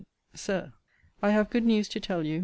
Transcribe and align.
SIR, 0.33 0.73
I 1.21 1.29
have 1.29 1.51
good 1.51 1.63
news 1.63 1.87
to 1.89 1.99
tell 1.99 2.25
you. 2.25 2.39